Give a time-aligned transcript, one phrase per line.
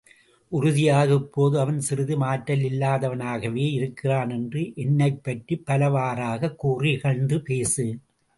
[0.49, 7.97] உறுதியாக இப்போது அவன் சிறிதும் ஆற்றல் இல்லாதவனாகவே இருக்கிறான் என்று என்னைப் பற்றிப் பலவாறாகக் கூறி இகழ்ந்து பேசு.